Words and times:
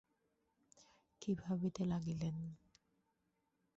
কী 1.21 1.31
ভাবিতে 1.35 1.83
লাগিলেন। 1.85 2.35